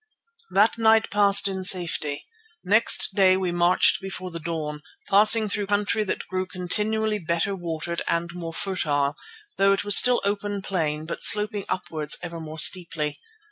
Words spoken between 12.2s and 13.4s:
ever more steeply.